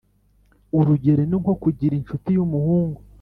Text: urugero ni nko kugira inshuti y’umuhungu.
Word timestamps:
urugero 0.77 1.21
ni 1.29 1.37
nko 1.41 1.53
kugira 1.63 1.93
inshuti 1.99 2.29
y’umuhungu. 2.35 2.99